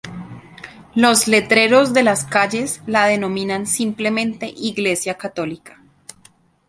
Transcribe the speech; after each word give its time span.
Los 0.95 1.27
letreros 1.27 1.93
de 1.93 2.01
las 2.01 2.25
calles 2.25 2.81
la 2.87 3.05
denominan 3.05 3.67
simplemente 3.67 4.47
"Iglesia 4.47 5.15
Católica. 5.19 5.79